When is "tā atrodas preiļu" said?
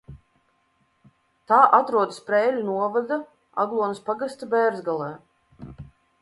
1.51-2.63